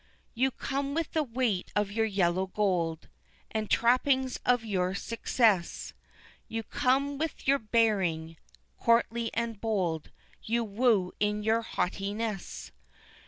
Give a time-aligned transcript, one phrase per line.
[0.33, 3.07] You come with the weight of your yellow gold,
[3.51, 5.93] And the trappings of your success;
[6.47, 8.37] You come with your bearing,
[8.79, 10.09] courtly and bold,
[10.41, 12.71] You woo in your haughtiness.